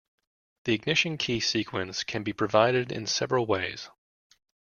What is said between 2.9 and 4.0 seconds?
in several ways.